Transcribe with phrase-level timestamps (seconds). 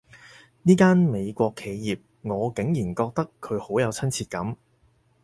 [0.63, 4.57] 呢間美國企業，我竟然覺得佢好有親切感